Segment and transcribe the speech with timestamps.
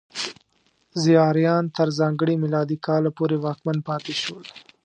[1.03, 4.45] زیاریان تر ځانګړي میلادي کاله پورې واکمن پاتې شول.